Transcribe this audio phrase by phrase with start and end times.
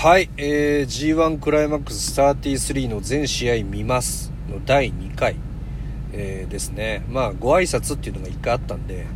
[0.00, 5.34] はい、えー、G1 クライマックス33の全試合見ますの第2回、
[6.12, 7.04] えーですね。
[7.08, 9.06] まあ、ご挨拶っていうのが1回あったんで、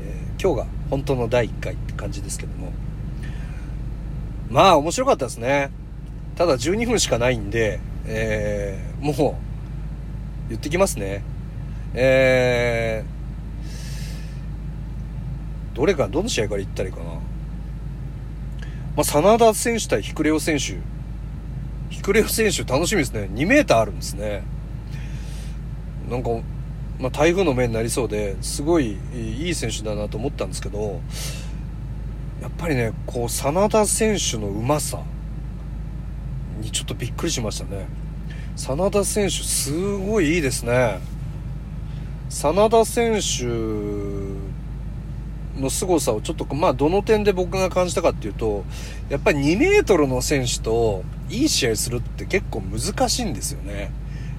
[0.00, 2.72] えー今日が本当の第1回って感じですけども。
[4.48, 5.70] まあ、面白かったですね。
[6.36, 9.34] ただ12分しかないんで、えー、もう、
[10.48, 11.22] 言ってきますね。
[11.92, 17.33] えー、どれか、どの試合から言ったらいいかな。
[18.96, 20.78] まあ、真田選手対ヒクレオ選手。
[21.90, 23.28] ヒクレオ選手楽しみですね。
[23.32, 24.42] 2メーターあるんですね。
[26.08, 26.30] なんか、
[27.00, 31.00] まあ、台風の目になりそうで、すごいいい選手だなと思ったんですけど、
[32.40, 35.02] やっぱりね、こう、真田選手のうまさ
[36.60, 37.88] にちょっとびっくりしましたね。
[38.56, 41.00] 真田選手、すごいいいですね。
[42.28, 44.53] 真田選手
[45.58, 48.64] の凄さをちょっと、まあ、どの点で僕が感じたかっていうと、
[49.08, 53.92] やっぱり2メートルの選手といい試合するって結構難しいんですよね。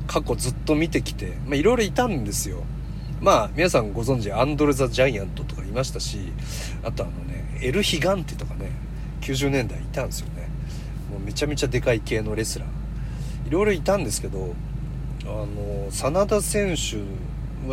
[0.08, 2.64] 過去ずっと見てきて、まあ、いろいろいたんですよ。
[3.22, 6.20] まあ、皆さんご存知、アンドレ・ザ・ジャイアントとかいましたし、
[6.84, 8.72] あとあのね、エル・ヒガンテとかね、
[9.22, 10.48] 90年代いたんですよね。
[11.10, 13.48] もうめちゃめちゃでかい系のレスラー。
[13.48, 14.54] いろいろいたんですけど、
[15.24, 16.98] あの、真田選手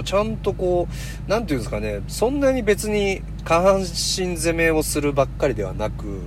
[0.03, 0.89] ちゃんとこ
[1.27, 6.21] う、なんていうんですかね、そんなに別に下半身攻めをするばっかりではなく、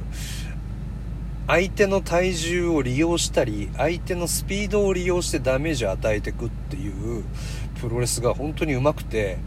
[1.48, 7.24] 相手の体重を利用したり、相手のスピードを利用してダメージを与えていくっていう
[7.80, 9.38] プロレスが本当に上手くて、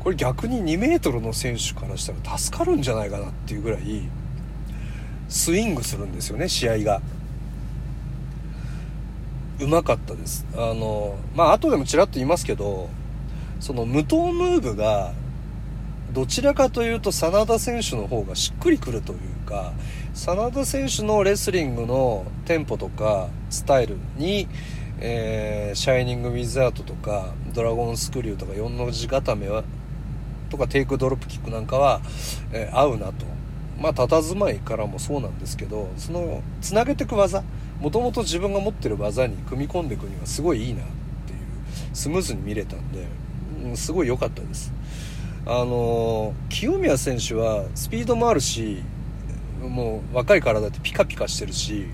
[0.00, 4.02] これ逆に2メートルの選手からしたら助かるんじゃないかなっていうぐらい、
[5.28, 7.00] スイングするんですよね、試合が。
[9.60, 10.44] うまかったです。
[10.54, 12.88] あの、まあ、後でもちらっと言いますけど、
[13.60, 15.12] その無刀ムーブが、
[16.12, 19.72] どちらかというと真田選手の方がしっくりくるというか、
[20.14, 24.46] 真田選手のレスリングのテンポとかスタイルに、
[25.00, 29.64] えー、シャイニング・ウィザードとかドラゴンスクリューとか4の字固めは
[30.50, 32.00] とかテイクドロップキックなんかは、
[32.52, 33.26] えー合うなと。
[33.80, 37.42] まあ佇まいからもそうなんですけどそのつなげていく技
[37.80, 40.86] もともと自分が持ってる技に組み込んでいくにはすごいいいなっ
[41.26, 41.38] ていう
[41.92, 43.06] スムーズに見れたんで、
[43.76, 44.72] すごい良かったです。
[45.46, 48.82] あの清宮選手はスピードもあるし
[49.60, 51.86] もう若い体ってピカピカしてるし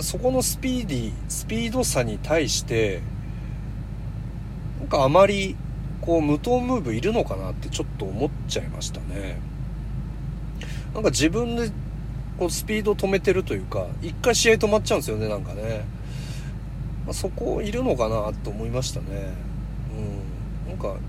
[0.00, 3.00] そこのスピーディースピード差に対して
[4.78, 5.56] なんかあまり
[6.00, 9.40] こう無刀ムーブいるのかなってちょっと思っちゃいましたね。
[10.94, 11.70] なんか自分で
[12.38, 15.84] こうスピード止めてるというか一回試合止まっちゃうんですよねなんかね、
[17.08, 19.32] まあ、そこいるのかなと思いましたね。
[20.66, 20.68] うん。
[20.68, 21.00] なんか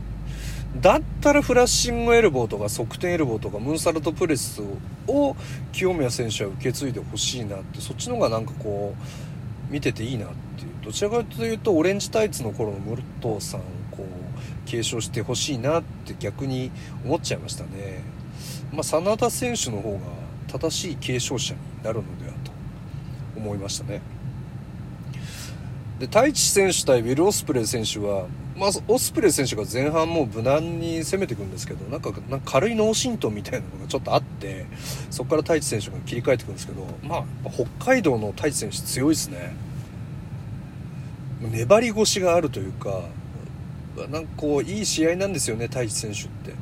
[0.77, 4.61] だったらフラッシングエルボーとか側転エルボーとかムーンサルトプレス
[5.07, 5.35] を
[5.73, 10.69] 清宮選手は受け継いでほしいなってそっちの方がなんかこう見てていいなっていう。
[10.85, 16.71] どちらかというとオレンジタイツの頃のムルトさんをこう継承してほしいなって逆に
[17.03, 18.03] 思っちゃいましたね。
[18.71, 19.99] まあ真田選手の方が
[20.47, 22.51] 正しい継承者になるのではと
[23.35, 23.99] 思いましたね。
[25.99, 28.25] で太一選手対ウィル・オスプレイ選手は
[28.59, 34.65] まあ、オスプレイ選手が前半もう無難に攻めていくんですけどなんかなんか軽い脳震盪みたいなのがちょっとあって
[35.09, 39.55] そこから太一選手が切り替えていくんですけど、まあ、北海道の太一選手強いですね。
[41.39, 43.01] 粘り腰があるというか
[44.09, 46.51] なんかこういい試合なんですよね太一選手って。
[46.51, 46.57] で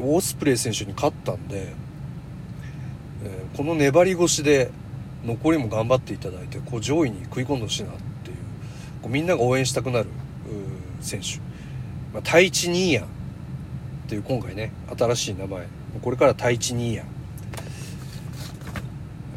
[0.00, 1.68] オスプレイ選手に勝ったんで、
[3.24, 4.70] えーこの粘り腰で
[5.24, 7.92] 残りも頑張っていただいてこう上位に食い込んでほしいなっ
[8.24, 8.36] ていう
[9.02, 10.06] こうみんなが応援したくなる
[11.00, 11.38] 選手、
[12.12, 13.08] まあ、太一ニーヤンっ
[14.08, 15.66] ていう今回ね新しい名前。
[16.02, 17.02] これから太一ニーヤ。
[17.04, 17.06] ン、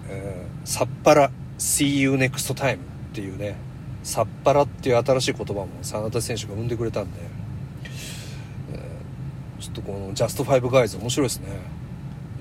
[0.09, 2.79] えー、サッパラ See you next time っ
[3.13, 3.55] ていうね
[4.03, 7.19] サッパラっていう新しい言葉も真田選手が生んでくれたんで、
[8.73, 9.03] えー
[9.63, 11.47] ちょっとこのジャストファイブガイズ面白いですね。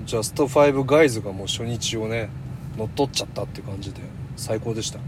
[0.05, 2.29] ジャストファイブガイズがもう初日をね
[2.77, 4.01] 乗っ取っちゃったって感じで
[4.35, 4.99] 最高でした。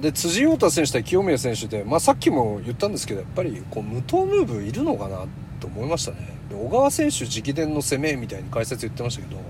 [0.00, 5.24] で辻陽太選手対清宮選手で、まあ、さっきも言ったんですけどやっぱりこう無刀ムーブいるのかな
[5.60, 6.34] と思いましたね。
[6.50, 9.40] で小川選手直伝の攻めみたいに解説言ってましたけど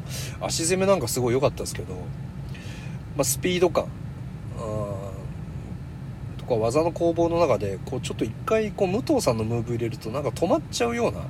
[0.40, 2.00] 足攻めなんかすごい良かったですけど、ま
[3.22, 3.86] あ、スピード感
[6.38, 11.22] とか技の攻防の中でこうちょっと一回こう武藤さんのムーブ入れるとなんか止まっちゃうような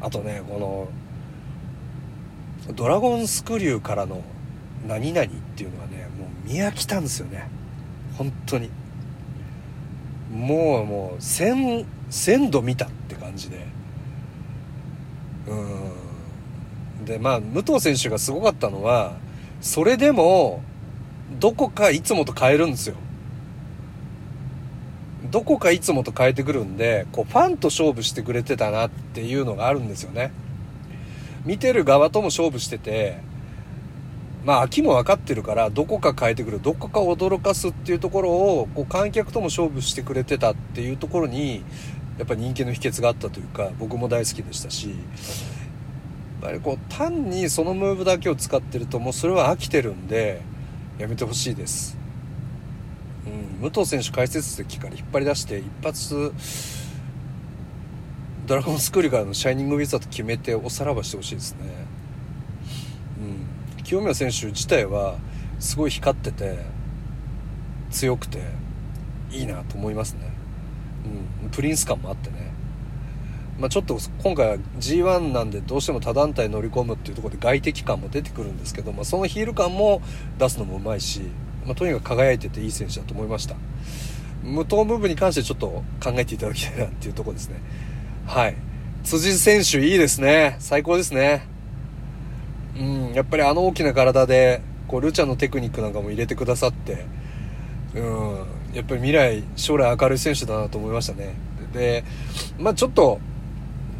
[0.00, 0.88] あとねこ
[2.66, 4.22] のドラゴンスクリューからの
[4.86, 7.48] 何々っていうのがねもう見飽きたんですよね。
[8.16, 8.70] 本当に。
[10.32, 13.66] もうもう1000度見たって感じで。
[15.46, 17.04] うん。
[17.04, 19.16] でまあ武藤選手がすごかったのは
[19.60, 20.62] それでも
[21.38, 22.96] どこかいつもと変えるんですよ。
[25.30, 30.32] どこかいつもと変えてくるんでこうファンと勝負してくれてたなっていうのがあるんですよね。
[31.44, 33.18] 見てる側とも勝負してて
[34.44, 41.64] まあ秋も分かってるからどこか変えてくるどこか驚かすっていうところをこう観客とも勝負してくれてたっていうところに
[42.18, 44.96] やっぱ人気の秘訣があったというか僕も大好きでしたしやっ
[46.42, 50.42] ぱりこう単にそのムーブだけを使ってるともうそれは飽きてるんで
[50.98, 51.96] やめてほしいです、
[53.26, 56.32] うん、武藤選手解説席から引っ張り出して一発
[58.46, 61.91] ドラゴンスクールからのシャイニングウィザード決めておさらばしてほしいですね。
[63.92, 65.18] 清宮選手自体は
[65.60, 66.64] すごい光ってて
[67.90, 68.40] 強くて
[69.30, 70.32] いいなと思いますね。
[71.42, 72.54] うんプリンス感もあってね。
[73.58, 80.00] まあ、ちょっと今回は G1 なんでどうしても他団体乗り込むっていうところで外敵感も出てくるんですけど、まあ、そのヒール感も
[80.38, 81.20] 出すのもうまいし、
[81.66, 83.56] まあ、とにかく輝いてていい選手だと思いました。
[84.42, 85.66] 無糖ムーブに関してちょっと
[86.02, 87.60] 考えていただきたいなっていうところですね。
[88.26, 88.56] はい。
[89.04, 90.56] 辻選手いいですね。
[90.60, 91.51] 最高ですね。
[92.78, 97.06] うんやっぱりあの大きな体でこうルチャのテクニックなんかも入れてくださって
[97.94, 101.34] うんやっぱり未来将来明るい選手だなと思いましたね
[101.72, 102.04] で
[102.58, 103.20] まあちょっと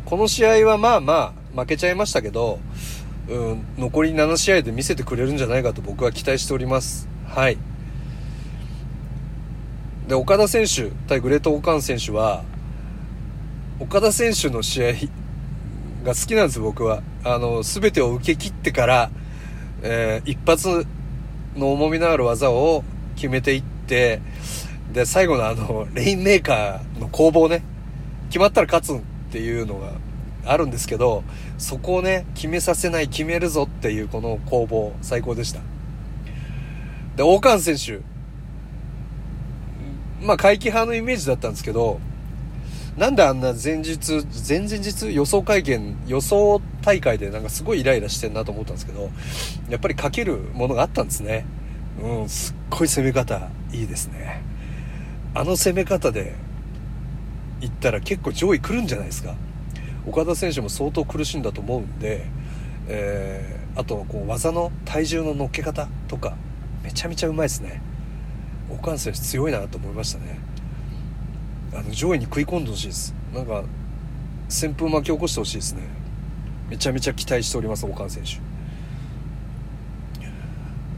[0.04, 2.58] この試合はまあまあ負けちゃいましたけど、
[3.28, 7.08] うん、残り7試合で見せてくれるんじゃないかと僕は期待しております。
[7.26, 7.58] はい。
[10.08, 12.44] で、岡田選手対グレート・オカン選手は、
[13.78, 14.92] 岡田選手の試合
[16.02, 17.02] が好きなんです僕は。
[17.24, 19.10] あの、すべてを受け切ってから、
[19.82, 20.86] えー、一発
[21.56, 22.84] の重みのある技を
[23.16, 24.20] 決めていって、
[24.92, 27.62] で、最後のあの、レインメーカーの攻防ね、
[28.28, 29.92] 決まったら勝つっていうのが
[30.44, 31.22] あるんですけど、
[31.58, 35.60] そこをね、決めさせない、決めるぞっていうこの攻防、最高でした。
[37.16, 38.02] で、王冠選手。
[40.24, 42.00] まあ、回帰派のイメージだったんですけど、
[42.96, 49.10] なんであんな前日、前々日予想会見、予想大会でなんかすごいイライラしてんなと思ったんですけど、
[49.70, 51.46] やっぱりかけるものがあったんですね。
[52.02, 54.42] うん、すっごい攻め方いいですね。
[55.34, 56.34] あの攻め方で
[57.62, 59.34] 行ったら結構上位来るんじゃないですか
[60.06, 62.26] 岡田選手も相当苦しんだと思うんで、
[62.88, 66.36] えー、あとこう技の体重の乗っけ方とか
[66.82, 67.80] めちゃめちゃうまいですね
[68.68, 70.38] 岡田選手強いなと思いましたね
[71.74, 73.14] あの上位に食い込んでほしいです。
[73.34, 73.62] なんか
[74.48, 75.82] 旋風巻き起こしてほしいですね。
[76.68, 78.30] めちゃめちゃ期待しております岡田選手。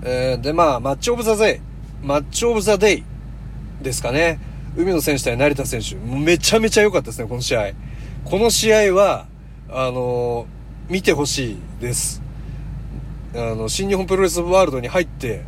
[0.06, 2.06] えー、でまあマッチオブザデイ。
[2.06, 3.04] マッチオブザデイ。
[3.82, 4.38] ですかね。
[4.76, 7.72] 海野選手対成田選手、めちゃめちゃ良かったですね、この試合。
[8.24, 9.26] この試合は、
[9.68, 12.20] あのー、見てほしいです。
[13.34, 15.44] あの、新日本プロレスワールドに入って、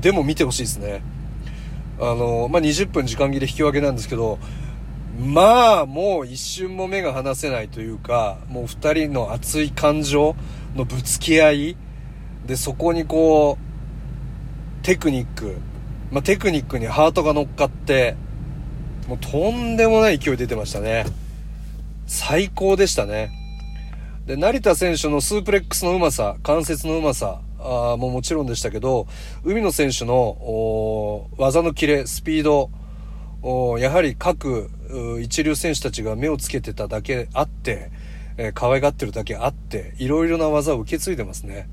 [0.00, 1.02] でも見てほしいですね。
[1.98, 4.38] あのー、まあ、20分時間切れ引き分けなんですけど、
[5.18, 10.34] まあ、もう一瞬も目が離せないというか、もう二人の熱い感情
[10.74, 11.76] のぶつけ合い、
[12.46, 13.58] で、そこにこ
[14.80, 15.58] う、テクニック、
[16.10, 18.16] まあ、テクニックにハートが乗っかって、
[19.06, 21.04] もうとんでもない勢い出てましたね。
[22.06, 23.30] 最高でしたね。
[24.26, 29.06] で、成田選手のスープレックスのうまさ、関節のうまさ、あももちろんでしたけど、
[29.44, 32.70] 海野選手の技のキレ、スピード、
[33.78, 34.70] やはり各
[35.20, 37.90] 一流選手たちが目をつけてただけあって、
[38.36, 41.68] えー、可愛がってるだけあって、いろいろな技を受け継いでますね。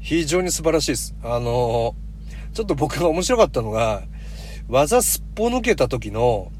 [0.00, 1.14] 非常に素晴らしいです。
[1.22, 4.02] あのー、ちょっと僕が面白かったのが、
[4.68, 6.50] 技すっぽ抜けた時の、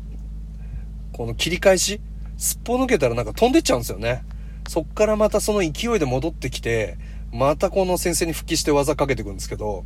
[1.13, 2.01] この切り返し
[2.37, 4.25] すっぽ抜けたらなんか飛んでっちゃうんですよね。
[4.69, 6.97] そっからまたその勢いで戻ってきて、
[7.33, 9.85] またこの先生に復帰して技かけていくんですけど、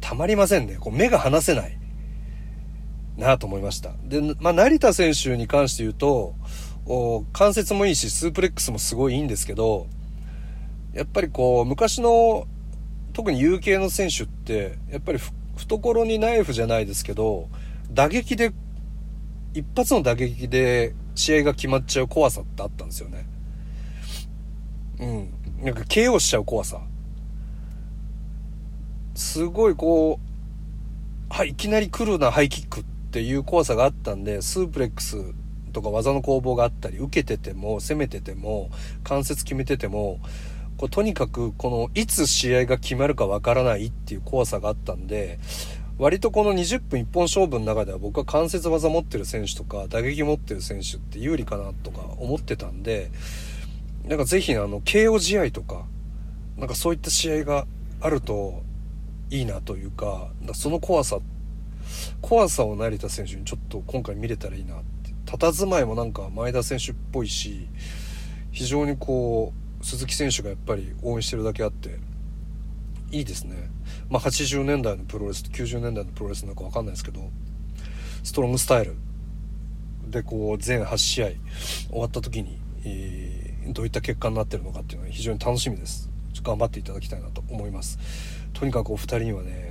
[0.00, 0.76] たまりませんね。
[0.78, 1.79] こう目が離せない。
[3.20, 3.92] なと思いました。
[4.04, 6.34] で、まあ、成田選手に関して言うと、
[7.32, 9.86] 関節もいいし、スープレックスもすごいいいんですけど、
[10.92, 12.48] やっぱりこう、昔の、
[13.12, 15.18] 特に有形の選手って、やっぱり
[15.56, 17.48] 懐にナイフじゃないですけど、
[17.92, 18.52] 打撃で、
[19.54, 23.26] 一発の打撃で試合が決まっちゃう怖さってあったんですよね。
[25.00, 25.64] うん。
[25.64, 26.80] なんか KO しちゃう怖さ。
[29.14, 30.18] すごいこ
[31.30, 35.16] う、はい、いきなり来るなハイキックっていう怖さがあったんで、スープレックス
[35.72, 38.70] とか技の攻防があったり、受けてても、攻めてても、
[39.04, 40.20] 関節決めてても、
[40.76, 45.38] こうとにかくこのいつ試合が決まるかわからないっていう怖さがあったんで
[45.98, 53.10] 割とこの20分一本勝負の中では僕は関節技持ってる選手とか打撃持ってる選手って有利かなとか思ってたんで
[54.06, 55.86] なんかぜひあの、KO 試合とか、
[56.56, 57.66] なんかそういった試合が
[58.00, 58.62] あると
[59.30, 61.39] いいなというか、かその怖さって、
[62.20, 65.36] 怖さを成田選手にちょっと今回見れたらいいなって。
[65.36, 67.68] 佇まいもなんか前田選手っぽいし、
[68.50, 71.98] 非常にこう、鈴木選手がやっぱり応援してるだけあって、
[73.10, 73.70] いいですね。
[74.08, 77.30] まあ80年代のプロレスと90年代のプロレスなんかわかんないですけど、
[78.22, 78.96] ストロングスタイル
[80.08, 81.26] でこう全8試合
[81.90, 86.10] 終わった時に、えー、どういった結果になってるのかっていうのは非常に楽しみです。
[86.42, 87.98] 頑張っていただきたいなと思います。
[88.52, 89.69] とにかくお二人にはね、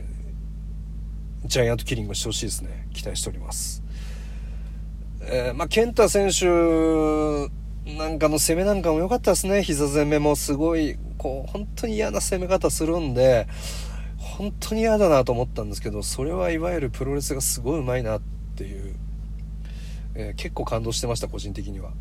[1.45, 2.87] ジャイアントキリングしてほしいですね。
[2.93, 3.83] 期待しております。
[5.21, 6.45] えー、まあ、健太選手
[7.97, 9.63] なんかの攻めなんかも良かったですね。
[9.63, 13.47] 膝攻めもすごい、こう、本当に嫌な攻め方するんで、
[14.17, 18.21] 本当に嫌だなと思ったんですけど、それはいわゆるプロレスがすごい上手いなっ
[18.55, 18.95] ていう、
[20.15, 21.91] えー、結構感動してました、個人的には。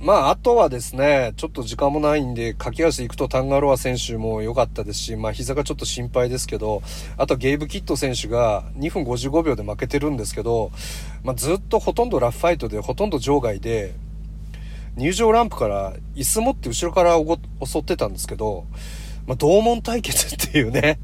[0.00, 6.82] まあ、あとはですね、ちょっと時間もないんで、駆け足で行くとタンガロア選手も良かったですし、まあ、膝がちょっと心配ですけど、
[7.16, 10.70] あとゲイブ・キッド選手が2分55秒で負けてるんですけど、
[11.24, 13.94] まあ、ずっとほとんどラフファイトで、ほとんど場外で、
[14.96, 17.16] 入場ランプから椅子持って後ろから
[17.64, 18.66] 襲ってたんですけど、
[19.26, 20.98] まあ、同門対決っていうね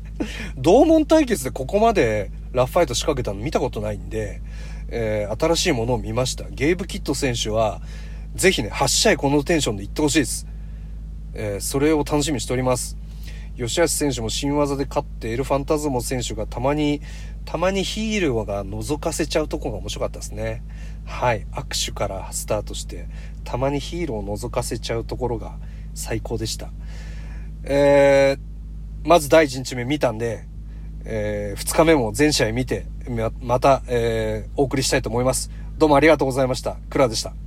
[0.56, 4.40] 同門対決でここまでラフファイト仕掛けたの見たことないんで、
[4.88, 6.44] えー、新しいものを見ました。
[6.50, 7.82] ゲイブ・キッド選手は、
[8.34, 10.46] ぜひね、8試合このテンションで行ってほしいです。
[11.34, 12.96] えー、それを楽しみにしております。
[13.56, 17.00] 吉橋選手も新技で勝ってエルファンタズモ選手がたまに、
[17.44, 20.64] たまにヒールが覗かせちゃうとこが面白かったですね。
[21.04, 21.46] はい。
[21.52, 23.06] 握手からスタートして、
[23.44, 25.56] たまにヒールを覗かせちゃうところが
[25.94, 26.70] 最高でした。
[27.62, 30.46] えー、まず第1日目見たんで、
[31.04, 32.86] えー、2日目も全試合見て、
[33.40, 35.52] また、えー、お送りしたいと思います。
[35.78, 36.78] どうもありがとうございました。
[36.90, 37.43] クラでした。